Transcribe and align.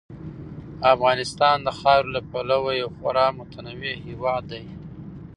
افغانستان 0.93 1.57
د 1.63 1.69
خاورې 1.79 2.09
له 2.15 2.21
پلوه 2.31 2.71
یو 2.81 2.89
خورا 2.97 3.27
متنوع 3.39 3.93
هېواد 4.07 4.43
دی. 4.51 4.63